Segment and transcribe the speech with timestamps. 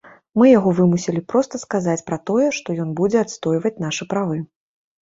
[0.41, 4.45] Мы яго вымусілі проста сказаць пра тое, што ён будзе адстойваць нашы правы.